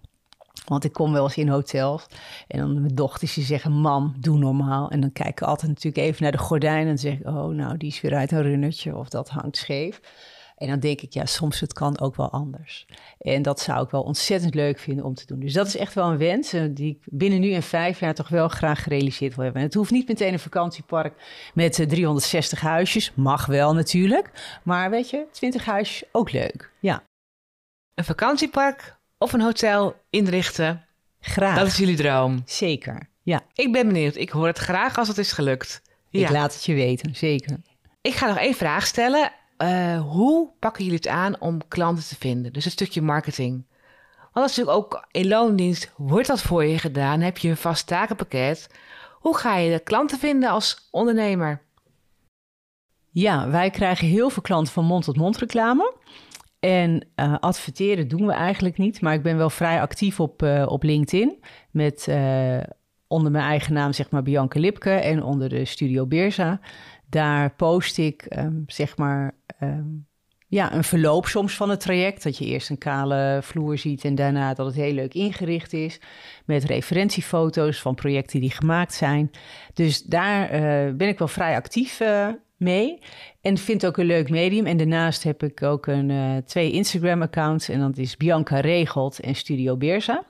[0.66, 2.06] Want ik kom wel eens in hotels
[2.48, 4.90] en dan mijn dochters die zeggen, mam, doe normaal.
[4.90, 7.78] En dan kijk ik altijd natuurlijk even naar de gordijnen en zeg ik, oh, nou,
[7.78, 10.00] die is weer uit een runnetje of dat hangt scheef.
[10.56, 12.86] En dan denk ik, ja, soms het kan ook wel anders.
[13.18, 15.40] En dat zou ik wel ontzettend leuk vinden om te doen.
[15.40, 18.14] Dus dat is echt wel een wens eh, die ik binnen nu en vijf jaar
[18.14, 19.62] toch wel graag gerealiseerd wil hebben.
[19.62, 21.14] En het hoeft niet meteen een vakantiepark
[21.54, 23.12] met 360 eh, huisjes.
[23.16, 24.60] Mag wel natuurlijk.
[24.64, 26.72] Maar weet je, 20 huisjes ook leuk.
[26.80, 27.04] Ja.
[27.94, 30.86] Een vakantiepark of een hotel inrichten.
[31.20, 31.58] Graag.
[31.58, 32.42] Dat is jullie droom.
[32.46, 33.10] Zeker.
[33.22, 33.42] Ja.
[33.54, 34.16] Ik ben benieuwd.
[34.16, 35.82] Ik hoor het graag als het is gelukt.
[36.10, 37.58] Ik laat het je weten, zeker.
[38.02, 39.32] Ik ga nog één vraag stellen.
[39.58, 42.54] Uh, hoe pakken jullie het aan om klanten te vinden?
[42.54, 43.66] Dus een stukje marketing.
[44.20, 47.22] Want dat is natuurlijk ook in loondienst, wordt dat voor je gedaan?
[47.22, 48.70] Heb je een vast takenpakket?
[49.12, 51.62] Hoe ga je de klanten vinden als ondernemer?
[53.12, 55.96] Ja, wij krijgen heel veel klanten van mond-tot-mond reclame.
[56.60, 60.66] En uh, adverteren doen we eigenlijk niet, maar ik ben wel vrij actief op, uh,
[60.68, 62.08] op LinkedIn met
[63.08, 66.60] onder mijn eigen naam, zeg maar Bianca Lipke en onder de Studio Beerza.
[67.10, 70.08] Daar post ik, um, zeg maar, um,
[70.48, 72.24] ja, een verloop soms van het traject.
[72.24, 76.00] Dat je eerst een kale vloer ziet en daarna dat het heel leuk ingericht is.
[76.46, 79.32] Met referentiefoto's van projecten die gemaakt zijn.
[79.74, 83.00] Dus daar uh, ben ik wel vrij actief uh, mee.
[83.42, 84.66] En vind ook een leuk medium.
[84.66, 87.70] En daarnaast heb ik ook een, uh, twee Instagram-accounts.
[87.70, 90.24] En dat is Bianca Regelt en Studio Beerza.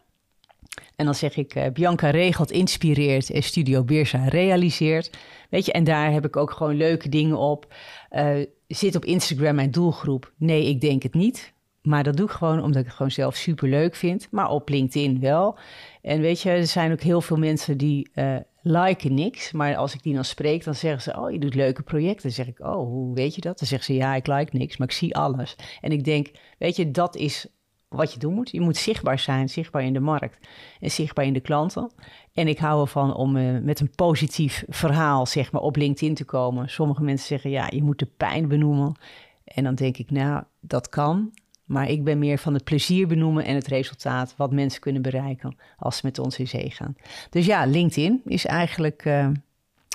[0.96, 5.18] En dan zeg ik, Bianca regelt, inspireert en Studio Beersa realiseert.
[5.50, 7.74] Weet je, en daar heb ik ook gewoon leuke dingen op.
[8.12, 10.34] Uh, zit op Instagram mijn doelgroep?
[10.38, 11.54] Nee, ik denk het niet.
[11.82, 14.28] Maar dat doe ik gewoon omdat ik het gewoon zelf super leuk vind.
[14.32, 15.58] Maar op LinkedIn wel.
[16.02, 19.52] En weet je, er zijn ook heel veel mensen die uh, liken niks.
[19.52, 22.22] Maar als ik die dan spreek, dan zeggen ze: Oh, je doet leuke projecten.
[22.22, 23.60] Dan zeg ik: Oh, hoe weet je dat?
[23.60, 25.56] Dan zeggen ze: Ja, ik like niks, maar ik zie alles.
[25.82, 27.48] En ik denk: Weet je, dat is
[27.96, 28.52] wat je doen moet.
[28.52, 30.48] Je moet zichtbaar zijn, zichtbaar in de markt
[30.80, 31.92] en zichtbaar in de klanten.
[32.34, 36.26] En ik hou ervan om uh, met een positief verhaal zeg maar, op LinkedIn te
[36.26, 36.70] komen.
[36.70, 38.96] Sommige mensen zeggen, ja, je moet de pijn benoemen.
[39.44, 41.32] En dan denk ik, nou, dat kan.
[41.66, 45.56] Maar ik ben meer van het plezier benoemen en het resultaat wat mensen kunnen bereiken
[45.78, 46.96] als ze met ons in zee gaan.
[47.30, 49.28] Dus ja, LinkedIn is eigenlijk uh,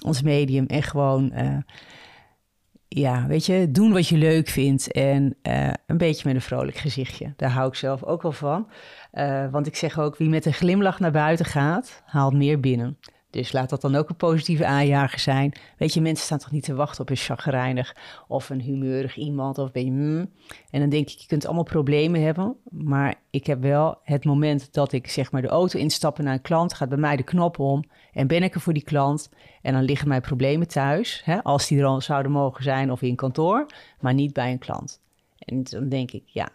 [0.04, 1.32] ons medium en gewoon...
[1.34, 1.56] Uh,
[2.92, 6.76] ja, weet je, doen wat je leuk vindt en uh, een beetje met een vrolijk
[6.76, 7.32] gezichtje.
[7.36, 8.68] Daar hou ik zelf ook wel van.
[9.12, 12.98] Uh, want ik zeg ook, wie met een glimlach naar buiten gaat, haalt meer binnen.
[13.30, 15.52] Dus laat dat dan ook een positieve aanjager zijn.
[15.78, 17.96] Weet je, mensen staan toch niet te wachten op een chagrijnig
[18.28, 19.58] of een humeurig iemand.
[19.58, 20.30] Of ben je, mm.
[20.70, 22.56] En dan denk ik, je kunt allemaal problemen hebben.
[22.70, 26.42] Maar ik heb wel het moment dat ik zeg maar de auto instappen naar een
[26.42, 29.30] klant, gaat bij mij de knop om en ben ik er voor die klant.
[29.62, 33.02] En dan liggen mijn problemen thuis, hè, als die er al zouden mogen zijn of
[33.02, 33.66] in kantoor,
[34.00, 35.00] maar niet bij een klant.
[35.38, 36.48] En dan denk ik, ja,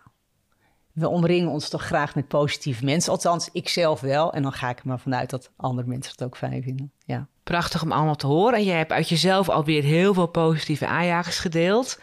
[0.95, 3.12] we omringen ons toch graag met positieve mensen.
[3.12, 4.34] Althans, ik zelf wel.
[4.34, 6.91] En dan ga ik er maar vanuit dat andere mensen het ook fijn vinden.
[7.05, 7.27] Ja.
[7.43, 8.58] Prachtig om allemaal te horen.
[8.58, 11.99] En jij hebt uit jezelf alweer heel veel positieve aanjagers gedeeld.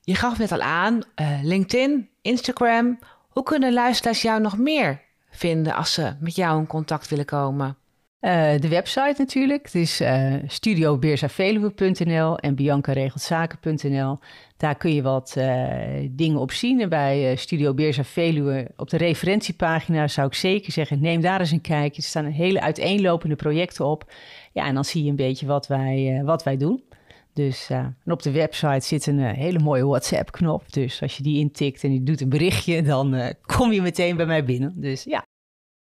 [0.00, 2.98] Je gaf net al aan, uh, LinkedIn, Instagram.
[3.28, 7.76] Hoe kunnen luisteraars jou nog meer vinden als ze met jou in contact willen komen?
[8.20, 9.62] Uh, de website natuurlijk.
[9.64, 14.18] Het is uh, studiobeersaveluwe.nl en biancaregeltzaken.nl.
[14.56, 16.88] Daar kun je wat uh, dingen op zien.
[16.88, 21.00] bij Studio Beersa Veluwe op de referentiepagina zou ik zeker zeggen...
[21.00, 22.02] neem daar eens een kijkje.
[22.02, 24.12] Er staan hele uiteenlopende projecten op.
[24.52, 26.84] Ja, en dan zie je een beetje wat wij, wat wij doen.
[27.32, 30.72] Dus en op de website zit een hele mooie WhatsApp-knop.
[30.72, 32.82] Dus als je die intikt en je doet een berichtje...
[32.82, 34.72] dan kom je meteen bij mij binnen.
[34.76, 35.24] Dus ja.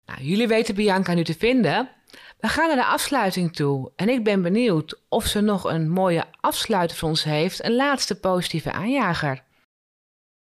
[0.06, 1.90] Nou, jullie weten Bianca nu te vinden...
[2.40, 6.24] We gaan naar de afsluiting toe en ik ben benieuwd of ze nog een mooie
[6.40, 9.44] afsluiter voor ons heeft, een laatste positieve aanjager.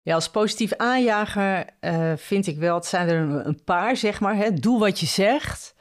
[0.02, 4.20] Ja, als positieve aanjager uh, vind ik wel, het zijn er een, een paar, zeg
[4.20, 4.36] maar.
[4.36, 4.52] Hè.
[4.52, 5.74] Doe wat je zegt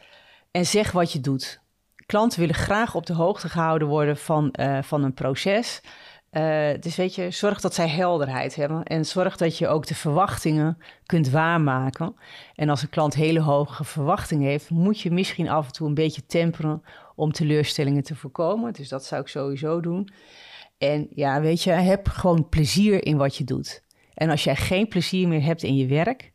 [0.52, 1.60] en zeg wat je doet.
[2.06, 5.82] Klanten willen graag op de hoogte gehouden worden van, uh, van een proces.
[6.32, 9.96] Uh, dus weet je, zorg dat zij helderheid hebben en zorg dat je ook de
[9.96, 12.15] verwachtingen kunt waarmaken.
[12.56, 15.94] En als een klant hele hoge verwachtingen heeft, moet je misschien af en toe een
[15.94, 16.84] beetje temperen
[17.15, 18.74] om teleurstellingen te voorkomen.
[18.74, 20.10] Dus dat zou ik sowieso doen.
[20.78, 23.84] En ja, weet je, heb gewoon plezier in wat je doet.
[24.13, 26.32] En als jij geen plezier meer hebt in je werk,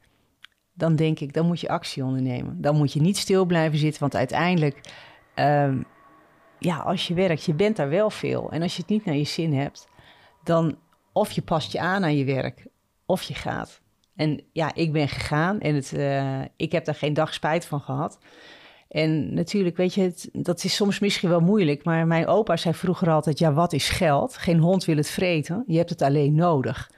[0.73, 2.61] dan denk ik, dan moet je actie ondernemen.
[2.61, 4.81] Dan moet je niet stil blijven zitten, want uiteindelijk
[5.35, 5.87] um,
[6.59, 8.51] ja, als je werkt, je bent daar wel veel.
[8.51, 9.89] En als je het niet naar je zin hebt,
[10.45, 10.79] dan
[11.13, 12.67] of je past je aan aan je werk,
[13.07, 13.81] of je gaat.
[14.17, 17.81] En ja, ik ben gegaan en het, uh, ik heb daar geen dag spijt van
[17.81, 18.19] gehad.
[18.89, 21.85] En natuurlijk, weet je, dat is soms misschien wel moeilijk.
[21.85, 24.37] Maar mijn opa zei vroeger altijd: Ja, wat is geld?
[24.37, 25.65] Geen hond wil het vreten.
[25.67, 26.91] Je hebt het alleen nodig.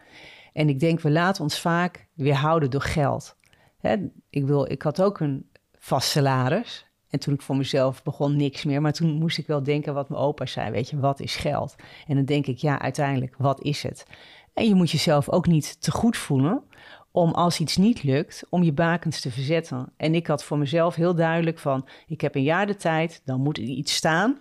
[0.52, 3.36] En ik denk, we laten ons vaak weerhouden door geld.
[3.78, 3.96] Hè,
[4.30, 6.87] ik, wil, ik had ook een vast salaris.
[7.10, 8.80] En toen ik voor mezelf begon, niks meer.
[8.80, 10.70] Maar toen moest ik wel denken wat mijn opa zei.
[10.70, 11.74] Weet je, wat is geld?
[12.06, 14.06] En dan denk ik, ja, uiteindelijk, wat is het?
[14.54, 16.62] En je moet jezelf ook niet te goed voelen
[17.10, 19.92] om als iets niet lukt, om je bakens te verzetten.
[19.96, 23.40] En ik had voor mezelf heel duidelijk van, ik heb een jaar de tijd, dan
[23.40, 24.40] moet er iets staan.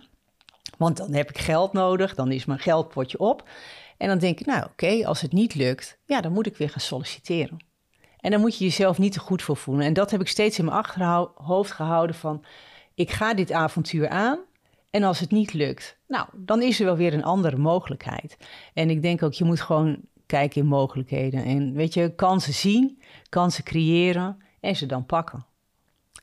[0.76, 3.48] Want dan heb ik geld nodig, dan is mijn geldpotje op.
[3.96, 6.70] En dan denk ik, nou oké, als het niet lukt, ja, dan moet ik weer
[6.70, 7.67] gaan solliciteren.
[8.28, 9.84] En dan moet je jezelf niet te goed voor voelen.
[9.86, 12.44] En dat heb ik steeds in mijn achterhoofd gehouden van,
[12.94, 14.38] ik ga dit avontuur aan.
[14.90, 18.36] En als het niet lukt, nou, dan is er wel weer een andere mogelijkheid.
[18.74, 21.44] En ik denk ook, je moet gewoon kijken in mogelijkheden.
[21.44, 25.46] En weet je, kansen zien, kansen creëren en ze dan pakken.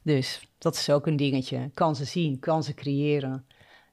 [0.02, 1.70] Dus dat is ook een dingetje.
[1.74, 3.46] Kansen zien, kansen creëren.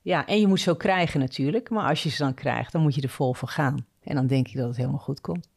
[0.03, 1.71] Ja, en je moet ze ook krijgen natuurlijk.
[1.71, 3.87] Maar als je ze dan krijgt, dan moet je er vol voor gaan.
[4.03, 5.49] En dan denk ik dat het helemaal goed komt.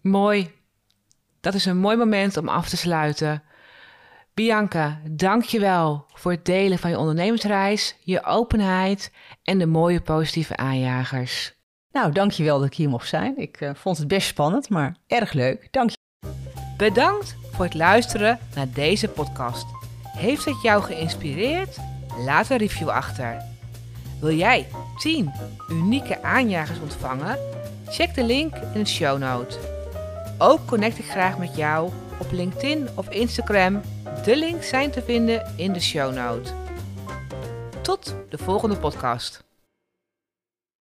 [0.00, 0.64] Mooi.
[1.46, 3.42] Dat is een mooi moment om af te sluiten.
[4.34, 10.00] Bianca, dank je wel voor het delen van je ondernemersreis, je openheid en de mooie
[10.00, 11.54] positieve aanjagers.
[11.92, 13.38] Nou, dankjewel dat ik hier mocht zijn.
[13.38, 15.68] Ik uh, vond het best spannend, maar erg leuk.
[15.70, 15.96] Dank je.
[16.76, 19.66] Bedankt voor het luisteren naar deze podcast.
[20.02, 21.76] Heeft het jou geïnspireerd?
[22.24, 23.42] Laat een review achter.
[24.20, 25.32] Wil jij 10
[25.68, 27.38] unieke aanjagers ontvangen?
[27.88, 29.75] Check de link in de show note.
[30.38, 33.80] Ook connect ik graag met jou op LinkedIn of Instagram.
[34.24, 36.50] De links zijn te vinden in de show note.
[37.82, 39.45] Tot de volgende podcast.